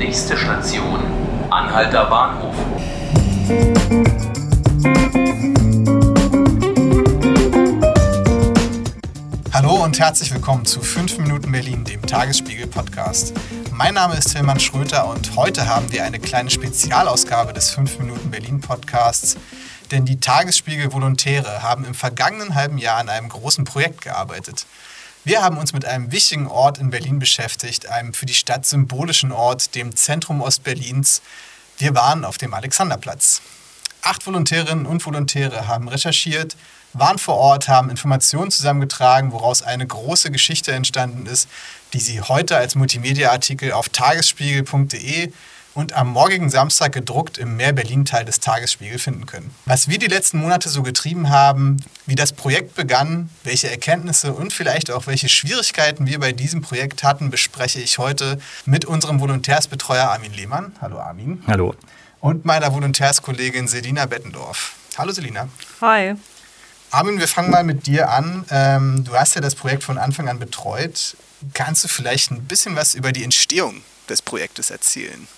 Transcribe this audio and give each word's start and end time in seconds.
Nächste 0.00 0.34
Station, 0.34 0.98
Anhalter 1.50 2.06
Bahnhof. 2.06 2.54
Hallo 9.52 9.84
und 9.84 10.00
herzlich 10.00 10.32
willkommen 10.32 10.64
zu 10.64 10.80
5 10.80 11.18
Minuten 11.18 11.52
Berlin, 11.52 11.84
dem 11.84 12.00
Tagesspiegel-Podcast. 12.00 13.34
Mein 13.72 13.92
Name 13.92 14.16
ist 14.16 14.32
Tilman 14.32 14.58
Schröter 14.58 15.06
und 15.06 15.36
heute 15.36 15.68
haben 15.68 15.92
wir 15.92 16.02
eine 16.02 16.18
kleine 16.18 16.48
Spezialausgabe 16.48 17.52
des 17.52 17.68
5 17.68 17.98
Minuten 17.98 18.30
Berlin-Podcasts, 18.30 19.36
denn 19.90 20.06
die 20.06 20.18
Tagesspiegel-Volontäre 20.18 21.62
haben 21.62 21.84
im 21.84 21.92
vergangenen 21.92 22.54
halben 22.54 22.78
Jahr 22.78 22.96
an 23.00 23.10
einem 23.10 23.28
großen 23.28 23.66
Projekt 23.66 24.00
gearbeitet. 24.00 24.64
Wir 25.22 25.42
haben 25.42 25.58
uns 25.58 25.74
mit 25.74 25.84
einem 25.84 26.12
wichtigen 26.12 26.46
Ort 26.46 26.78
in 26.78 26.88
Berlin 26.88 27.18
beschäftigt, 27.18 27.86
einem 27.86 28.14
für 28.14 28.24
die 28.24 28.32
Stadt 28.32 28.64
symbolischen 28.64 29.32
Ort, 29.32 29.74
dem 29.74 29.94
Zentrum 29.94 30.40
Ostberlins. 30.40 31.20
Wir 31.76 31.94
waren 31.94 32.24
auf 32.24 32.38
dem 32.38 32.54
Alexanderplatz. 32.54 33.42
Acht 34.00 34.26
Volontärinnen 34.26 34.86
und 34.86 35.04
Volontäre 35.04 35.68
haben 35.68 35.88
recherchiert, 35.88 36.56
waren 36.94 37.18
vor 37.18 37.34
Ort, 37.34 37.68
haben 37.68 37.90
Informationen 37.90 38.50
zusammengetragen, 38.50 39.32
woraus 39.32 39.60
eine 39.60 39.86
große 39.86 40.30
Geschichte 40.30 40.72
entstanden 40.72 41.26
ist, 41.26 41.50
die 41.92 42.00
Sie 42.00 42.22
heute 42.22 42.56
als 42.56 42.74
Multimedia-Artikel 42.74 43.72
auf 43.72 43.90
tagesspiegel.de 43.90 45.32
und 45.74 45.92
am 45.92 46.08
morgigen 46.08 46.50
Samstag 46.50 46.92
gedruckt 46.92 47.38
im 47.38 47.56
Mehr-Berlin-Teil 47.56 48.24
des 48.24 48.40
Tagesspiegel 48.40 48.98
finden 48.98 49.26
können. 49.26 49.54
Was 49.66 49.88
wir 49.88 49.98
die 49.98 50.06
letzten 50.06 50.38
Monate 50.38 50.68
so 50.68 50.82
getrieben 50.82 51.30
haben, 51.30 51.78
wie 52.06 52.14
das 52.14 52.32
Projekt 52.32 52.74
begann, 52.74 53.30
welche 53.44 53.70
Erkenntnisse 53.70 54.32
und 54.32 54.52
vielleicht 54.52 54.90
auch 54.90 55.06
welche 55.06 55.28
Schwierigkeiten 55.28 56.06
wir 56.06 56.18
bei 56.18 56.32
diesem 56.32 56.62
Projekt 56.62 57.02
hatten, 57.02 57.30
bespreche 57.30 57.80
ich 57.80 57.98
heute 57.98 58.40
mit 58.66 58.84
unserem 58.84 59.20
Volontärsbetreuer 59.20 60.10
Armin 60.10 60.32
Lehmann. 60.32 60.74
Hallo 60.80 60.98
Armin. 60.98 61.42
Hallo. 61.46 61.74
Und 62.20 62.44
meiner 62.44 62.72
Volontärskollegin 62.72 63.68
Selina 63.68 64.06
Bettendorf. 64.06 64.74
Hallo 64.98 65.12
Selina. 65.12 65.48
Hi. 65.80 66.14
Armin, 66.90 67.20
wir 67.20 67.28
fangen 67.28 67.50
mal 67.50 67.62
mit 67.62 67.86
dir 67.86 68.10
an. 68.10 68.44
Ähm, 68.50 69.04
du 69.04 69.14
hast 69.14 69.36
ja 69.36 69.40
das 69.40 69.54
Projekt 69.54 69.84
von 69.84 69.96
Anfang 69.96 70.28
an 70.28 70.40
betreut. 70.40 71.16
Kannst 71.54 71.84
du 71.84 71.88
vielleicht 71.88 72.32
ein 72.32 72.44
bisschen 72.44 72.74
was 72.74 72.94
über 72.94 73.12
die 73.12 73.22
Entstehung 73.22 73.82
des 74.08 74.20
Projektes 74.20 74.70
erzählen? 74.70 75.28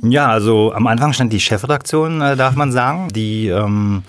Ja, 0.00 0.28
also 0.28 0.72
am 0.72 0.86
Anfang 0.86 1.12
stand 1.12 1.32
die 1.32 1.40
Chefredaktion, 1.40 2.20
äh, 2.22 2.36
darf 2.36 2.54
man 2.54 2.72
sagen, 2.72 3.08
die 3.08 3.48
ähm, 3.48 4.02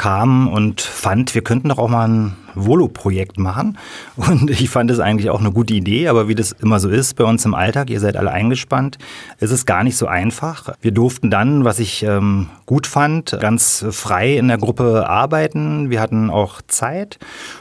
kam 0.00 0.48
und 0.48 0.80
fand, 0.80 1.34
wir 1.34 1.42
könnten 1.42 1.68
doch 1.68 1.76
auch 1.78 1.90
mal 1.90 2.08
ein 2.08 2.36
Volo-Projekt 2.54 3.38
machen. 3.38 3.76
Und 4.16 4.48
ich 4.50 4.70
fand 4.70 4.90
es 4.90 4.98
eigentlich 4.98 5.28
auch 5.28 5.40
eine 5.40 5.52
gute 5.52 5.74
Idee, 5.74 6.08
aber 6.08 6.26
wie 6.26 6.34
das 6.34 6.52
immer 6.52 6.80
so 6.80 6.88
ist 6.88 7.16
bei 7.16 7.24
uns 7.24 7.44
im 7.44 7.54
Alltag, 7.54 7.90
ihr 7.90 8.00
seid 8.00 8.16
alle 8.16 8.30
eingespannt, 8.30 8.96
ist 9.40 9.50
es 9.50 9.66
gar 9.66 9.84
nicht 9.84 9.98
so 9.98 10.06
einfach. 10.06 10.74
Wir 10.80 10.92
durften 10.92 11.30
dann, 11.30 11.64
was 11.64 11.78
ich 11.78 12.02
ähm, 12.02 12.48
gut 12.64 12.86
fand, 12.86 13.36
ganz 13.40 13.84
frei 13.90 14.38
in 14.38 14.48
der 14.48 14.56
Gruppe 14.56 15.06
arbeiten. 15.06 15.90
Wir 15.90 16.00
hatten 16.00 16.30
auch 16.30 16.62
Zeit 16.66 17.18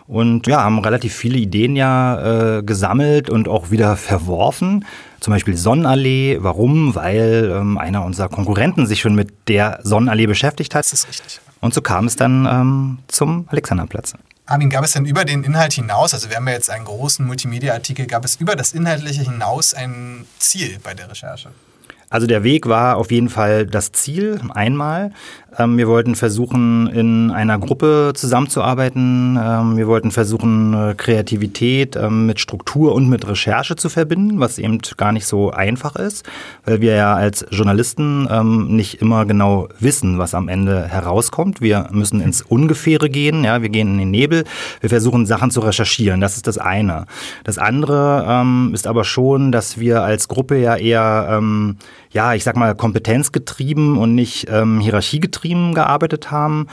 und 0.08 0.48
ja, 0.48 0.64
haben 0.64 0.80
relativ 0.80 1.14
viele 1.14 1.38
Ideen 1.38 1.76
ja 1.76 2.60
äh, 2.60 2.64
gesammelt 2.64 3.30
und 3.30 3.50
auch 3.50 3.70
wieder 3.70 3.98
verworfen. 3.98 4.86
Zum 5.20 5.34
Beispiel 5.34 5.58
Sonnenallee. 5.58 6.38
Warum? 6.42 6.96
Weil 6.96 7.54
ähm, 7.56 7.78
einer 7.78 8.04
unserer 8.04 8.30
Konkurrenten 8.30 8.88
sich 8.88 9.02
schon 9.02 9.16
mit 9.16 9.48
der 9.48 9.80
Sonnenallee 9.84 10.28
beschäftigt 10.28 10.76
hat. 10.76 10.86
Das 10.86 10.94
ist 10.94 11.08
richtig. 11.08 11.42
Und 11.62 11.74
so 11.74 11.82
kam 11.82 12.06
es 12.06 12.16
dann 12.16 12.46
ähm, 12.46 13.00
zum 13.08 13.46
Alexanderplatz. 13.50 14.14
Armin, 14.46 14.70
gab 14.70 14.84
es 14.84 14.94
denn 14.94 15.06
über 15.06 15.26
den 15.26 15.44
Inhalt 15.44 15.74
hinaus, 15.74 16.16
also 16.16 16.30
wir 16.30 16.38
haben 16.38 16.48
ja 16.48 16.54
jetzt 16.54 16.72
einen 16.72 16.86
großen 16.86 17.26
Multimedia-Artikel, 17.28 18.08
gab 18.08 18.26
es 18.26 18.38
über 18.38 18.56
das 18.56 18.74
Inhaltliche 18.74 19.22
hinaus 19.22 19.76
ein 19.76 20.26
Ziel 20.40 20.80
bei 20.84 20.96
der 20.96 21.08
Recherche? 21.12 21.52
Also 22.10 22.26
der 22.26 22.44
Weg 22.44 22.68
war 22.68 22.98
auf 22.98 23.12
jeden 23.12 23.30
Fall 23.30 23.68
das 23.68 23.92
Ziel, 23.92 24.40
einmal. 24.54 25.12
Ähm, 25.58 25.78
wir 25.78 25.88
wollten 25.88 26.16
versuchen, 26.16 26.88
in 26.88 27.32
einer 27.32 27.60
Gruppe 27.60 28.14
zusammenzuarbeiten. 28.16 29.38
Ähm, 29.42 29.78
wir 29.78 29.88
wollten 29.88 30.12
versuchen, 30.12 30.74
äh, 30.74 30.96
Kreativität 30.96 31.96
ähm, 31.96 32.26
mit 32.26 32.40
Struktur 32.40 32.96
und 32.96 33.10
mit 33.10 33.28
Recherche 33.28 33.76
zu 33.76 33.90
verbinden, 33.90 34.40
was 34.40 34.58
eben 34.58 34.80
gar 34.98 35.12
nicht 35.12 35.26
so 35.26 35.52
einfach 35.52 35.96
ist, 35.96 36.28
weil 36.66 36.82
wir 36.82 36.96
ja 36.96 37.14
als 37.14 37.46
Journalisten 37.52 38.28
nicht 38.76 39.02
immer 39.02 39.26
genau 39.26 39.68
wissen, 39.80 40.18
was 40.18 40.34
am 40.34 40.48
Ende 40.48 40.88
herauskommt. 40.88 41.62
Wir 41.62 41.90
müssen 41.92 42.22
ins 42.22 42.42
Ungefähre 42.42 43.10
gehen, 43.10 43.44
ja, 43.44 43.62
wir 43.62 43.70
gehen 43.70 43.88
in 43.94 43.98
den 43.98 44.12
Nebel. 44.12 44.44
Wir 44.82 44.90
versuchen, 44.90 45.26
Sachen 45.26 45.52
zu 45.52 45.62
recherchieren. 45.62 46.22
Das 46.22 46.36
ist 46.36 46.48
das 46.48 46.58
eine. 46.58 47.06
Das 47.44 47.58
andere 47.58 48.46
ist 48.74 48.88
aber 48.88 49.04
schon, 49.04 49.52
dass 49.52 49.80
wir 49.80 50.04
als 50.04 50.28
Gruppe 50.28 50.58
ja 50.58 50.76
eher 50.76 51.42
ja, 52.12 52.34
ich 52.34 52.44
sag 52.44 52.56
mal, 52.56 52.76
kompetenzgetrieben 52.76 53.98
und 53.98 54.16
nicht 54.16 54.48
ähm, 54.50 54.80
hierarchiegetrieben 54.80 55.74
gearbeitet 55.74 56.32
haben. 56.32 56.68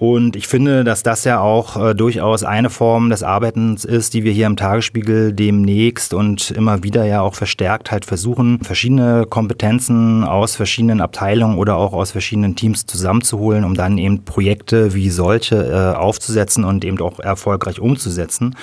Und 0.00 0.34
ich 0.34 0.48
finde, 0.48 0.82
dass 0.82 1.02
das 1.02 1.24
ja 1.24 1.40
auch 1.40 1.76
äh, 1.76 1.94
durchaus 1.94 2.42
eine 2.42 2.70
Form 2.70 3.10
des 3.10 3.22
Arbeitens 3.22 3.84
ist, 3.84 4.14
die 4.14 4.24
wir 4.24 4.32
hier 4.32 4.46
im 4.46 4.56
Tagesspiegel 4.56 5.34
demnächst 5.34 6.14
und 6.14 6.52
immer 6.52 6.82
wieder 6.82 7.04
ja 7.04 7.20
auch 7.20 7.34
verstärkt 7.34 7.90
halt 7.90 8.06
versuchen, 8.06 8.60
verschiedene 8.64 9.26
Kompetenzen 9.28 10.24
aus 10.24 10.56
verschiedenen 10.56 11.02
Abteilungen 11.02 11.58
oder 11.58 11.76
auch 11.76 11.92
aus 11.92 12.12
verschiedenen 12.12 12.56
Teams 12.56 12.86
zusammenzuholen, 12.86 13.62
um 13.62 13.74
dann 13.74 13.98
eben 13.98 14.24
Projekte 14.24 14.94
wie 14.94 15.10
solche 15.10 15.56
äh, 15.66 15.94
aufzusetzen 15.94 16.64
und 16.64 16.82
eben 16.82 16.98
auch 17.02 17.20
erfolgreich 17.20 17.78
umzusetzen. 17.78 18.56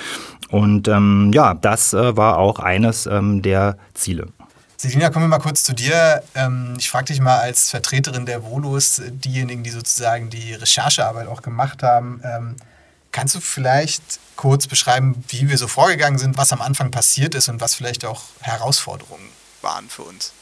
Und 0.50 0.88
ähm, 0.88 1.30
ja, 1.32 1.54
das 1.54 1.94
äh, 1.94 2.16
war 2.16 2.38
auch 2.38 2.58
eines 2.58 3.06
ähm, 3.06 3.42
der 3.42 3.76
Ziele. 3.94 4.26
Selina, 4.80 5.10
kommen 5.10 5.24
wir 5.24 5.28
mal 5.28 5.42
kurz 5.42 5.64
zu 5.64 5.72
dir. 5.72 6.22
Ähm, 6.36 6.76
ich 6.78 6.88
frage 6.88 7.06
dich 7.06 7.20
mal 7.20 7.38
als 7.38 7.68
Vertreterin 7.68 8.26
der 8.26 8.44
Volos, 8.44 9.02
diejenigen, 9.08 9.64
die 9.64 9.70
sozusagen 9.70 10.30
die 10.30 10.54
Recherchearbeit 10.54 11.26
auch 11.26 11.42
gemacht 11.42 11.82
haben. 11.82 12.20
Ähm, 12.22 12.54
kannst 13.10 13.34
du 13.34 13.40
vielleicht 13.40 14.20
kurz 14.36 14.68
beschreiben, 14.68 15.24
wie 15.30 15.50
wir 15.50 15.58
so 15.58 15.66
vorgegangen 15.66 16.16
sind, 16.16 16.38
was 16.38 16.52
am 16.52 16.62
Anfang 16.62 16.92
passiert 16.92 17.34
ist 17.34 17.48
und 17.48 17.60
was 17.60 17.74
vielleicht 17.74 18.04
auch 18.04 18.22
Herausforderungen 18.40 19.28
waren 19.62 19.88
für 19.88 20.02
uns? 20.02 20.32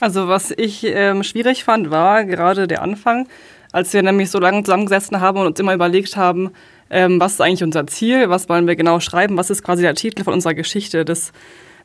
Also 0.00 0.26
was 0.26 0.50
ich 0.50 0.82
ähm, 0.82 1.22
schwierig 1.22 1.62
fand, 1.62 1.88
war 1.88 2.24
gerade 2.24 2.66
der 2.66 2.82
Anfang, 2.82 3.28
als 3.70 3.92
wir 3.92 4.02
nämlich 4.02 4.32
so 4.32 4.40
lange 4.40 4.64
zusammengesessen 4.64 5.20
haben 5.20 5.38
und 5.38 5.46
uns 5.46 5.60
immer 5.60 5.74
überlegt 5.74 6.16
haben, 6.16 6.50
ähm, 6.90 7.20
was 7.20 7.34
ist 7.34 7.40
eigentlich 7.40 7.62
unser 7.62 7.86
Ziel, 7.86 8.30
was 8.30 8.48
wollen 8.48 8.66
wir 8.66 8.74
genau 8.74 8.98
schreiben, 8.98 9.36
was 9.36 9.48
ist 9.48 9.62
quasi 9.62 9.82
der 9.82 9.94
Titel 9.94 10.24
von 10.24 10.34
unserer 10.34 10.54
Geschichte. 10.54 11.04
Das 11.04 11.30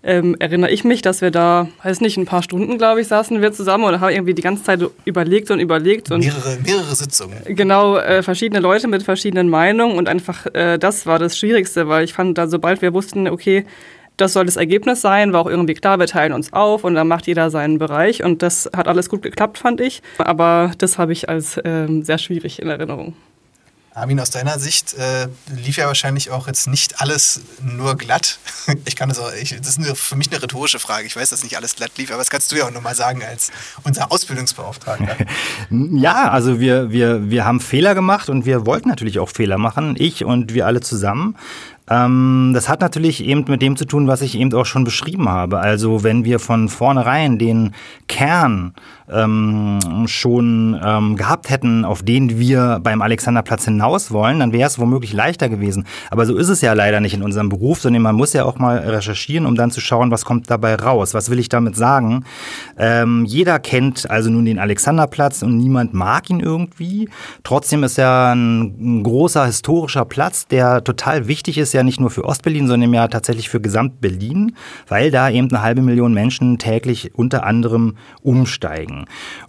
ähm, 0.04 0.36
erinnere 0.40 0.72
ich 0.72 0.84
mich, 0.84 1.02
dass 1.02 1.22
wir 1.22 1.32
da, 1.32 1.68
weiß 1.84 2.02
nicht, 2.02 2.18
ein 2.18 2.26
paar 2.26 2.42
Stunden, 2.42 2.78
glaube 2.78 3.02
ich, 3.02 3.08
saßen 3.08 3.42
wir 3.42 3.54
zusammen 3.54 3.84
und 3.84 4.00
haben 4.00 4.12
irgendwie 4.12 4.34
die 4.34 4.42
ganze 4.42 4.64
Zeit 4.64 4.82
überlegt 5.06 5.52
und 5.52 5.60
überlegt. 5.60 6.12
Und 6.12 6.22
mehrere, 6.22 6.58
mehrere 6.66 6.96
Sitzungen. 6.96 7.38
Genau, 7.46 7.98
äh, 7.98 8.24
verschiedene 8.24 8.60
Leute 8.60 8.88
mit 8.88 9.04
verschiedenen 9.04 9.50
Meinungen 9.50 9.98
und 9.98 10.10
einfach 10.10 10.48
äh, 10.54 10.78
das 10.78 11.06
war 11.06 11.20
das 11.20 11.38
Schwierigste, 11.38 11.88
weil 11.88 12.04
ich 12.04 12.14
fand, 12.14 12.38
da 12.38 12.48
sobald 12.48 12.82
wir 12.82 12.94
wussten, 12.94 13.28
okay, 13.28 13.66
das 14.18 14.34
soll 14.34 14.46
das 14.46 14.56
Ergebnis 14.56 15.02
sein, 15.02 15.34
war 15.34 15.42
auch 15.42 15.50
irgendwie 15.50 15.74
klar, 15.74 16.00
wir 16.00 16.08
teilen 16.08 16.34
uns 16.34 16.54
auf 16.54 16.84
und 16.84 16.96
dann 16.96 17.08
macht 17.08 17.28
jeder 17.28 17.50
seinen 17.50 17.80
Bereich 17.80 18.24
und 18.24 18.42
das 18.42 18.70
hat 18.76 18.88
alles 18.88 19.10
gut 19.10 19.22
geklappt, 19.22 19.58
fand 19.58 19.82
ich. 19.82 20.02
Aber 20.18 20.72
das 20.78 20.98
habe 20.98 21.12
ich 21.14 21.30
als 21.30 21.60
ähm, 21.64 22.04
sehr 22.04 22.18
schwierig 22.18 22.62
in 22.62 22.68
Erinnerung. 22.68 23.16
Armin, 23.94 24.22
aus 24.22 24.30
deiner 24.30 24.58
Sicht 24.58 24.94
äh, 24.94 25.28
lief 25.54 25.76
ja 25.76 25.86
wahrscheinlich 25.86 26.32
auch 26.32 26.48
jetzt 26.48 26.68
nicht 26.68 27.02
alles 27.02 27.42
nur 27.62 27.96
glatt. 27.98 28.40
Ich 28.86 28.96
kann 28.96 29.10
das 29.10 29.20
auch, 29.20 29.32
ich, 29.34 29.56
das 29.58 29.68
ist 29.68 29.80
eine, 29.80 29.96
für 29.96 30.16
mich 30.16 30.32
eine 30.32 30.42
rhetorische 30.42 30.80
Frage. 30.80 31.06
Ich 31.06 31.16
weiß, 31.16 31.30
dass 31.30 31.44
nicht 31.44 31.58
alles 31.58 31.76
glatt 31.76 31.92
lief, 31.98 32.10
aber 32.10 32.20
das 32.20 32.30
kannst 32.30 32.52
du 32.52 32.56
ja 32.56 32.66
auch 32.66 32.72
nochmal 32.72 32.96
sagen 32.96 33.22
als 33.24 33.52
unser 33.84 34.12
Ausbildungsbeauftragter. 34.12 35.18
Ja, 35.72 36.30
also 36.30 36.60
wir, 36.60 36.92
wir, 36.92 37.30
wir 37.30 37.46
haben 37.46 37.60
Fehler 37.60 37.96
gemacht 37.96 38.30
und 38.30 38.46
wir 38.46 38.66
wollten 38.66 38.90
natürlich 38.90 39.20
auch 39.20 39.30
Fehler 39.30 39.58
machen, 39.58 39.96
ich 39.98 40.24
und 40.24 40.54
wir 40.54 40.66
alle 40.66 40.82
zusammen. 40.82 41.36
Ähm, 41.92 42.52
das 42.54 42.70
hat 42.70 42.80
natürlich 42.80 43.26
eben 43.26 43.44
mit 43.50 43.62
dem 43.62 43.76
zu 43.76 43.84
tun, 43.84 44.08
was 44.08 44.22
ich 44.22 44.40
eben 44.40 44.54
auch 44.54 44.66
schon 44.66 44.86
beschrieben 44.86 45.28
habe. 45.28 45.60
Also 45.60 46.04
wenn 46.04 46.24
wir 46.24 46.40
von 46.40 46.70
vornherein 46.70 47.38
den 47.38 47.74
Kern 48.08 48.74
ähm, 49.12 50.06
schon 50.06 50.80
ähm, 50.82 51.18
gehabt 51.18 51.50
hätten, 51.50 51.84
auf 51.84 52.02
den 52.02 52.40
wir 52.40 52.80
beim 52.82 53.02
Alexanderplatz 53.02 53.66
hinaus 53.66 54.12
wollen, 54.12 54.40
dann 54.40 54.54
wäre 54.54 54.68
es 54.68 54.80
womöglich 54.80 55.12
leichter 55.12 55.50
gewesen. 55.50 55.86
Aber 56.10 56.26
so 56.26 56.38
ist 56.38 56.48
es 56.48 56.62
ja 56.62 56.72
leider 56.72 57.02
nicht 57.02 57.14
in 57.14 57.24
unserem 57.24 57.50
Beruf, 57.50 57.82
sondern 57.82 58.04
man 58.04 58.16
muss 58.16 58.32
ja 58.32 58.46
auch 58.46 58.58
mal 58.58 58.78
recherchieren, 58.78 59.46
um 59.46 59.56
dann 59.56 59.72
zu 59.72 59.82
schauen, 59.82 60.12
was 60.12 60.24
kommt 60.24 60.50
dabei 60.50 60.76
raus. 60.76 61.14
Was 61.14 61.30
will 61.30 61.40
ich 61.40 61.50
damit 61.50 61.76
sagen? 61.76 62.24
Ähm, 62.78 63.26
jeder 63.26 63.60
kennt 63.60 64.10
also 64.10 64.30
nun 64.30 64.46
den 64.46 64.60
Alexanderplatz 64.60 65.42
und 65.42 65.58
niemand 65.58 65.94
mag 65.94 66.30
ihn 66.30 66.40
irgendwie. 66.40 67.10
Trotzdem 67.44 67.84
ist 67.84 68.00
er 68.00 68.34
ein, 68.34 68.76
ein 68.80 69.04
großer 69.04 69.46
historischer 69.46 70.06
Platz, 70.06 70.48
der 70.48 70.86
total 70.86 71.28
wichtig 71.28 71.58
ist, 71.58 71.74
ja 71.74 71.81
nicht 71.84 72.00
nur 72.00 72.10
für 72.10 72.26
Ostberlin, 72.26 72.68
sondern 72.68 72.94
ja 72.94 73.08
tatsächlich 73.08 73.50
für 73.50 73.62
Gesamt-Berlin, 73.62 74.56
weil 74.88 75.12
da 75.12 75.30
eben 75.30 75.50
eine 75.50 75.62
halbe 75.62 75.82
Million 75.82 76.14
Menschen 76.14 76.58
täglich 76.58 77.16
unter 77.16 77.46
anderem 77.46 77.96
umsteigen. 78.22 79.06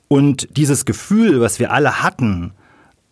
Und 0.08 0.48
dieses 0.56 0.84
Gefühl, 0.84 1.40
was 1.40 1.58
wir 1.58 1.72
alle 1.72 2.02
hatten, 2.02 2.52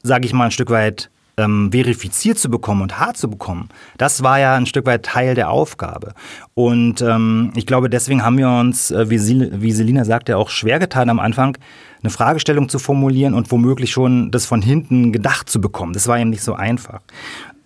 sage 0.03 0.27
ich 0.27 0.33
mal 0.33 0.47
ein 0.47 0.51
Stück 0.51 0.71
weit 0.71 1.11
ähm, 1.37 1.71
verifiziert 1.73 2.39
zu 2.39 2.51
bekommen 2.51 2.83
und 2.83 2.99
hart 2.99 3.17
zu 3.17 3.31
bekommen, 3.31 3.69
das 3.97 4.23
war 4.23 4.39
ja 4.39 4.55
ein 4.55 4.67
Stück 4.67 4.87
weit 4.87 5.05
Teil 5.05 5.35
der 5.35 5.51
Aufgabe. 5.51 6.15
Und 6.55 7.01
ähm, 7.01 7.53
ich 7.55 7.67
glaube, 7.67 7.89
deswegen 7.89 8.25
haben 8.25 8.39
wir 8.39 8.49
uns, 8.49 8.91
äh, 8.91 9.09
wie, 9.11 9.19
Sil 9.19 9.63
wie 9.63 9.73
Selina 9.73 10.05
sagte, 10.05 10.37
auch 10.37 10.51
schwer 10.51 10.79
getan 10.79 11.09
am 11.09 11.21
Anfang, 11.21 11.57
eine 12.03 12.11
Fragestellung 12.11 12.69
zu 12.69 12.79
formulieren 12.79 13.35
und 13.35 13.51
womöglich 13.51 13.91
schon 13.91 14.31
das 14.31 14.47
von 14.47 14.63
hinten 14.63 15.13
gedacht 15.13 15.51
zu 15.51 15.61
bekommen. 15.61 15.93
Das 15.93 16.07
war 16.07 16.19
eben 16.19 16.31
nicht 16.31 16.43
so 16.43 16.55
einfach. 16.55 17.01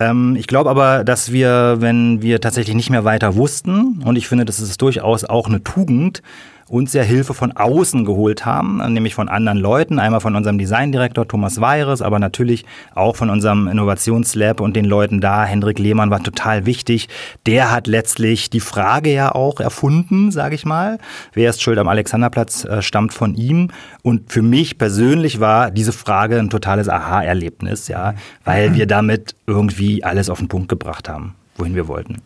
Ähm, 0.00 0.36
ich 0.36 0.46
glaube 0.46 0.70
aber, 0.70 1.04
dass 1.04 1.32
wir, 1.32 1.76
wenn 1.80 2.22
wir 2.22 2.40
tatsächlich 2.40 2.74
nicht 2.74 2.90
mehr 2.90 3.04
weiter 3.04 3.36
wussten, 3.36 4.02
und 4.04 4.16
ich 4.16 4.28
finde, 4.28 4.44
das 4.44 4.60
ist 4.60 4.80
durchaus 4.82 5.24
auch 5.24 5.46
eine 5.46 5.62
Tugend, 5.62 6.22
uns 6.68 6.92
ja 6.92 7.02
Hilfe 7.02 7.34
von 7.34 7.52
außen 7.52 8.04
geholt 8.04 8.46
haben, 8.46 8.78
nämlich 8.92 9.14
von 9.14 9.28
anderen 9.28 9.58
Leuten, 9.58 9.98
einmal 9.98 10.20
von 10.20 10.34
unserem 10.34 10.58
Designdirektor 10.58 11.28
Thomas 11.28 11.60
Weires, 11.60 12.00
aber 12.00 12.18
natürlich 12.18 12.64
auch 12.94 13.16
von 13.16 13.30
unserem 13.30 13.68
Innovationslab 13.68 14.60
und 14.60 14.74
den 14.74 14.84
Leuten 14.84 15.20
da. 15.20 15.44
Hendrik 15.44 15.78
Lehmann 15.78 16.10
war 16.10 16.22
total 16.22 16.66
wichtig. 16.66 17.08
Der 17.46 17.70
hat 17.70 17.86
letztlich 17.86 18.50
die 18.50 18.60
Frage 18.60 19.12
ja 19.12 19.34
auch 19.34 19.60
erfunden, 19.60 20.30
sage 20.30 20.54
ich 20.54 20.64
mal. 20.64 20.98
Wer 21.32 21.50
ist 21.50 21.62
schuld 21.62 21.78
am 21.78 21.88
Alexanderplatz, 21.88 22.64
äh, 22.64 22.80
stammt 22.80 23.12
von 23.12 23.34
ihm. 23.34 23.68
Und 24.02 24.32
für 24.32 24.42
mich 24.42 24.78
persönlich 24.78 25.40
war 25.40 25.70
diese 25.70 25.92
Frage 25.92 26.38
ein 26.38 26.50
totales 26.50 26.88
Aha-Erlebnis, 26.88 27.88
ja, 27.88 28.14
weil 28.44 28.74
wir 28.74 28.86
damit 28.86 29.34
irgendwie 29.46 29.83
alles 30.02 30.28
auf 30.28 30.38
den 30.38 30.48
Punkt 30.48 30.68
gebracht 30.68 31.08
haben, 31.08 31.34
wohin 31.56 31.74
wir 31.74 31.88
wollten. 31.88 32.22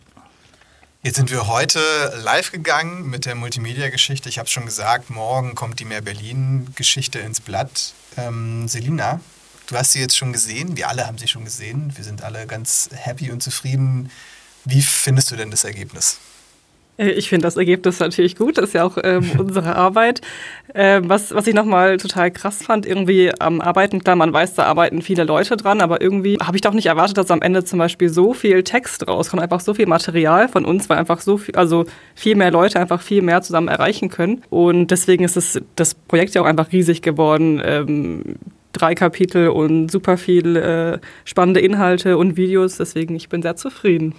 Jetzt 1.01 1.15
sind 1.15 1.31
wir 1.31 1.47
heute 1.47 1.79
live 2.23 2.51
gegangen 2.51 3.09
mit 3.09 3.25
der 3.25 3.35
Multimedia-Geschichte. 3.35 4.27
Ich 4.27 4.37
habe 4.37 4.47
es 4.47 4.51
schon 4.51 4.65
gesagt, 4.65 5.09
morgen 5.09 5.55
kommt 5.55 5.79
die 5.79 5.85
Mehr 5.85 6.01
Berlin-Geschichte 6.01 7.19
ins 7.19 7.39
Blatt. 7.39 7.93
Ähm, 8.17 8.67
Selina, 8.67 9.21
du 9.67 9.77
hast 9.77 9.93
sie 9.93 10.01
jetzt 10.01 10.17
schon 10.17 10.33
gesehen. 10.33 10.75
Wir 10.75 10.89
alle 10.89 11.07
haben 11.07 11.17
sie 11.17 11.29
schon 11.29 11.45
gesehen. 11.45 11.93
Wir 11.95 12.03
sind 12.03 12.21
alle 12.21 12.45
ganz 12.47 12.89
happy 12.93 13.31
und 13.31 13.41
zufrieden. 13.41 14.11
Wie 14.65 14.81
findest 14.81 15.31
du 15.31 15.37
denn 15.37 15.51
das 15.51 15.63
Ergebnis? 15.63 16.19
Äh, 16.99 17.11
ich 17.11 17.29
finde 17.29 17.43
das 17.43 17.57
Ergebnis 17.57 17.99
natürlich 17.99 18.35
gut, 18.35 18.57
das 18.57 18.65
ist 18.65 18.73
ja 18.73 18.83
auch 18.83 18.97
ähm, 19.03 19.31
unsere 19.37 19.75
Arbeit. 19.75 20.21
Äh, 20.73 21.01
was, 21.03 21.33
was 21.33 21.47
ich 21.47 21.55
nochmal 21.55 21.97
total 21.97 22.29
krass 22.29 22.61
fand, 22.61 22.85
irgendwie 22.85 23.31
am 23.39 23.61
Arbeiten, 23.61 24.03
klar, 24.03 24.15
man 24.15 24.31
weiß, 24.31 24.53
da 24.53 24.63
arbeiten 24.63 25.01
viele 25.01 25.23
Leute 25.23 25.57
dran, 25.57 25.81
aber 25.81 26.01
irgendwie 26.01 26.37
habe 26.37 26.57
ich 26.57 26.61
doch 26.61 26.73
nicht 26.73 26.85
erwartet, 26.85 27.17
dass 27.17 27.31
am 27.31 27.41
Ende 27.41 27.63
zum 27.63 27.79
Beispiel 27.79 28.09
so 28.09 28.33
viel 28.33 28.63
Text 28.63 29.07
rauskommt, 29.07 29.41
einfach 29.41 29.61
so 29.61 29.73
viel 29.73 29.87
Material 29.87 30.47
von 30.47 30.65
uns, 30.65 30.89
weil 30.89 30.97
einfach 30.97 31.21
so 31.21 31.37
viel, 31.37 31.55
also 31.55 31.85
viel 32.13 32.35
mehr 32.35 32.51
Leute 32.51 32.79
einfach 32.79 33.01
viel 33.01 33.21
mehr 33.21 33.41
zusammen 33.41 33.69
erreichen 33.69 34.09
können. 34.09 34.43
Und 34.49 34.91
deswegen 34.91 35.23
ist 35.23 35.37
es, 35.37 35.59
das 35.75 35.95
Projekt 35.95 36.35
ja 36.35 36.41
auch 36.41 36.45
einfach 36.45 36.71
riesig 36.71 37.01
geworden. 37.01 37.61
Ähm, 37.63 38.35
drei 38.73 38.93
Kapitel 38.93 39.49
und 39.49 39.89
super 39.89 40.17
viel 40.17 40.55
äh, 40.55 40.99
spannende 41.25 41.59
Inhalte 41.59 42.17
und 42.17 42.37
Videos, 42.37 42.77
deswegen 42.77 43.15
ich 43.15 43.27
bin 43.27 43.41
sehr 43.41 43.55
zufrieden. 43.55 44.13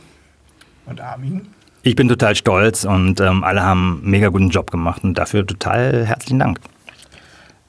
Und 0.87 1.01
Armin? 1.01 1.47
Ich 1.83 1.97
bin 1.97 2.09
total 2.09 2.35
stolz 2.35 2.85
und 2.85 3.21
ähm, 3.21 3.43
alle 3.43 3.63
haben 3.63 4.01
einen 4.03 4.11
mega 4.11 4.29
guten 4.29 4.51
Job 4.51 4.71
gemacht 4.71 5.03
und 5.03 5.15
dafür 5.15 5.47
total 5.47 6.05
herzlichen 6.05 6.39
Dank. 6.39 6.61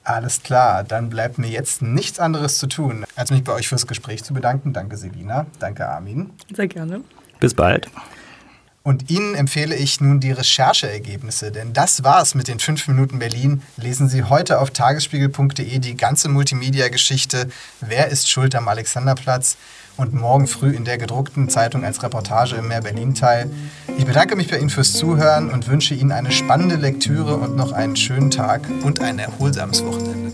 Alles 0.04 0.42
klar, 0.42 0.84
dann 0.84 1.08
bleibt 1.08 1.38
mir 1.38 1.48
jetzt 1.48 1.80
nichts 1.80 2.18
anderes 2.18 2.58
zu 2.58 2.66
tun, 2.66 3.04
als 3.16 3.30
mich 3.30 3.44
bei 3.44 3.52
euch 3.52 3.68
fürs 3.68 3.86
Gespräch 3.86 4.24
zu 4.24 4.34
bedanken. 4.34 4.72
Danke 4.72 4.96
Selina, 4.96 5.46
danke 5.60 5.88
Armin. 5.88 6.30
Sehr 6.52 6.66
gerne. 6.66 7.02
Bis 7.40 7.54
bald. 7.54 7.88
Und 8.84 9.10
Ihnen 9.10 9.34
empfehle 9.36 9.76
ich 9.76 10.00
nun 10.00 10.18
die 10.18 10.32
Rechercheergebnisse, 10.32 11.52
denn 11.52 11.72
das 11.72 12.02
war's 12.02 12.34
mit 12.34 12.48
den 12.48 12.58
5 12.58 12.88
Minuten 12.88 13.20
Berlin. 13.20 13.62
Lesen 13.76 14.08
Sie 14.08 14.24
heute 14.24 14.60
auf 14.60 14.70
tagesspiegel.de 14.70 15.78
die 15.78 15.96
ganze 15.96 16.28
Multimedia-Geschichte 16.28 17.48
Wer 17.80 18.08
ist 18.08 18.28
schuld 18.28 18.54
am 18.54 18.68
Alexanderplatz? 18.68 19.56
und 19.96 20.14
morgen 20.14 20.46
früh 20.46 20.70
in 20.70 20.84
der 20.84 20.98
gedruckten 20.98 21.48
Zeitung 21.48 21.84
als 21.84 22.02
Reportage 22.02 22.56
im 22.56 22.68
Meer 22.68 22.80
Berlin 22.80 23.14
teil. 23.14 23.50
Ich 23.98 24.06
bedanke 24.06 24.36
mich 24.36 24.48
bei 24.48 24.58
Ihnen 24.58 24.70
fürs 24.70 24.94
Zuhören 24.94 25.50
und 25.50 25.68
wünsche 25.68 25.94
Ihnen 25.94 26.12
eine 26.12 26.32
spannende 26.32 26.76
Lektüre 26.76 27.36
und 27.36 27.56
noch 27.56 27.72
einen 27.72 27.96
schönen 27.96 28.30
Tag 28.30 28.62
und 28.82 29.00
ein 29.00 29.18
erholsames 29.18 29.84
Wochenende. 29.84 30.32